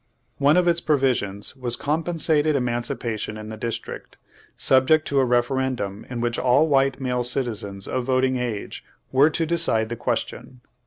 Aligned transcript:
One 0.39 0.57
of 0.57 0.67
its 0.67 0.81
provisions 0.81 1.55
was 1.55 1.75
compensated 1.75 2.55
emancipation 2.55 3.37
in 3.37 3.49
the 3.49 3.55
District, 3.55 4.17
sub 4.57 4.87
ject 4.87 5.07
to 5.09 5.19
a 5.19 5.25
referendum 5.25 6.07
in 6.09 6.21
which 6.21 6.39
all 6.39 6.67
white 6.67 6.99
male 6.99 7.21
citizens 7.23 7.87
of 7.87 8.03
voting 8.05 8.35
age 8.35 8.83
were 9.11 9.29
to 9.29 9.45
decide 9.45 9.89
the 9.89 9.95
question. 9.95 10.61